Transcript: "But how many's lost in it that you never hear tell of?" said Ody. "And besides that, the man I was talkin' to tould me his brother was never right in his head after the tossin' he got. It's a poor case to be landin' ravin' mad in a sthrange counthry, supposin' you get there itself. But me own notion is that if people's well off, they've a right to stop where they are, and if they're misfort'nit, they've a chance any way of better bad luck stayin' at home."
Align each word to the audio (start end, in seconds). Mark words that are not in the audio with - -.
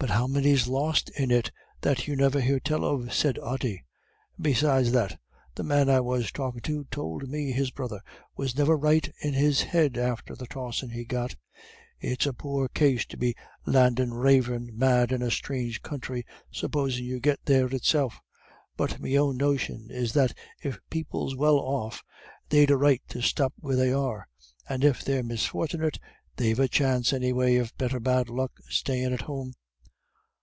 "But 0.00 0.10
how 0.10 0.28
many's 0.28 0.68
lost 0.68 1.10
in 1.18 1.32
it 1.32 1.50
that 1.80 2.06
you 2.06 2.14
never 2.14 2.40
hear 2.40 2.60
tell 2.60 2.84
of?" 2.84 3.12
said 3.12 3.36
Ody. 3.40 3.84
"And 4.36 4.44
besides 4.44 4.92
that, 4.92 5.18
the 5.56 5.64
man 5.64 5.90
I 5.90 5.98
was 5.98 6.30
talkin' 6.30 6.60
to 6.62 6.84
tould 6.84 7.28
me 7.28 7.50
his 7.50 7.72
brother 7.72 8.00
was 8.36 8.56
never 8.56 8.76
right 8.76 9.12
in 9.20 9.34
his 9.34 9.62
head 9.62 9.96
after 9.98 10.36
the 10.36 10.46
tossin' 10.46 10.90
he 10.90 11.04
got. 11.04 11.34
It's 11.98 12.26
a 12.26 12.32
poor 12.32 12.68
case 12.68 13.06
to 13.06 13.16
be 13.16 13.34
landin' 13.66 14.14
ravin' 14.14 14.70
mad 14.72 15.10
in 15.10 15.20
a 15.20 15.32
sthrange 15.32 15.82
counthry, 15.82 16.24
supposin' 16.52 17.04
you 17.04 17.18
get 17.18 17.40
there 17.44 17.66
itself. 17.66 18.20
But 18.76 19.00
me 19.00 19.18
own 19.18 19.36
notion 19.36 19.88
is 19.90 20.12
that 20.12 20.32
if 20.62 20.78
people's 20.90 21.34
well 21.34 21.58
off, 21.58 22.04
they've 22.50 22.70
a 22.70 22.76
right 22.76 23.02
to 23.08 23.20
stop 23.20 23.52
where 23.58 23.74
they 23.76 23.92
are, 23.92 24.28
and 24.68 24.84
if 24.84 25.04
they're 25.04 25.24
misfort'nit, 25.24 25.98
they've 26.36 26.60
a 26.60 26.68
chance 26.68 27.12
any 27.12 27.32
way 27.32 27.56
of 27.56 27.76
better 27.76 27.98
bad 27.98 28.28
luck 28.28 28.52
stayin' 28.68 29.12
at 29.12 29.22
home." 29.22 29.54